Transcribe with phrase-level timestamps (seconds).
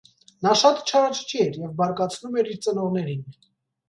[0.45, 3.21] Նա շատ չարաճճի էր և բարկացնում էր իր ծնողներին։